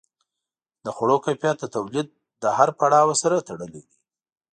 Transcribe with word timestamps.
د 0.83 0.85
خوړو 0.95 1.17
کیفیت 1.25 1.57
د 1.61 1.65
تولید 1.75 2.07
له 2.41 2.49
هر 2.57 2.69
پړاو 2.79 3.11
سره 3.21 3.45
تړلی 3.47 3.81
دی. 3.85 3.93